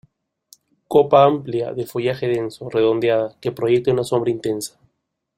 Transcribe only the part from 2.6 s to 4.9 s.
redondeada, que proyecta una sombra intensa.